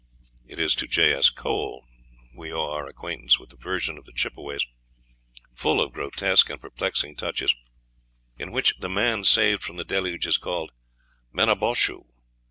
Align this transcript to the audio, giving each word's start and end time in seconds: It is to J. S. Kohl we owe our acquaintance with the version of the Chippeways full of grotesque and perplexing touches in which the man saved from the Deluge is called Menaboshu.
It 0.47 0.57
is 0.57 0.73
to 0.77 0.87
J. 0.87 1.13
S. 1.13 1.29
Kohl 1.29 1.85
we 2.33 2.51
owe 2.51 2.71
our 2.71 2.87
acquaintance 2.87 3.37
with 3.37 3.51
the 3.51 3.55
version 3.55 3.99
of 3.99 4.05
the 4.05 4.11
Chippeways 4.11 4.65
full 5.53 5.79
of 5.79 5.91
grotesque 5.93 6.49
and 6.49 6.59
perplexing 6.59 7.15
touches 7.15 7.53
in 8.35 8.51
which 8.51 8.79
the 8.79 8.89
man 8.89 9.23
saved 9.23 9.61
from 9.61 9.75
the 9.77 9.85
Deluge 9.85 10.25
is 10.25 10.39
called 10.39 10.71
Menaboshu. 11.31 12.05